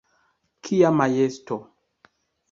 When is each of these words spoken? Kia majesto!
Kia 0.69 0.89
majesto! 1.01 1.57